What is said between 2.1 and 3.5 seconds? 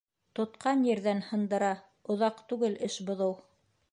Оҙаҡ түгел эш боҙоу.